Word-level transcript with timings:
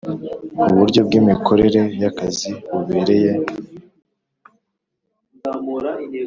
Uburyo 0.71 1.01
bw 1.07 1.11
imikorere 1.19 1.81
y 2.01 2.05
akazi 2.09 2.51
bubereye 2.71 3.31